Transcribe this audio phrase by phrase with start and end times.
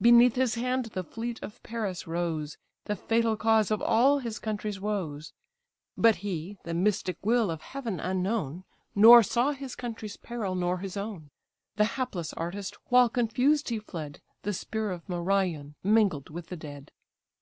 [0.00, 4.80] Beneath his hand the fleet of Paris rose, The fatal cause of all his country's
[4.80, 5.34] woes;
[5.98, 10.96] But he, the mystic will of heaven unknown, Nor saw his country's peril, nor his
[10.96, 11.28] own.
[11.76, 16.90] The hapless artist, while confused he fled, The spear of Merion mingled with the dead.